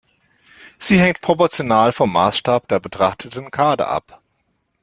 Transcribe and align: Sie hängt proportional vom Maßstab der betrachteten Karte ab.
Sie 0.79 0.97
hängt 0.99 1.21
proportional 1.21 1.91
vom 1.91 2.11
Maßstab 2.13 2.67
der 2.67 2.79
betrachteten 2.79 3.51
Karte 3.51 3.87
ab. 3.87 4.23